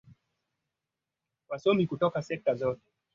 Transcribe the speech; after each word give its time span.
yaani 0.03 0.15
watawala 1.49 1.79
wenyeji 1.79 1.93
waliowekwa 1.95 2.55
na 2.55 2.67
wakoloni 2.67 2.81